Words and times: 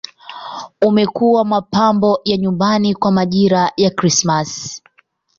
Umekuwa 0.81 1.45
mapambo 1.45 2.21
ya 2.25 2.37
nyumbani 2.37 2.93
kwa 2.95 3.11
majira 3.11 3.71
ya 3.77 3.89
Krismasi. 3.89 4.83